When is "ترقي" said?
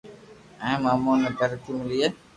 1.39-1.71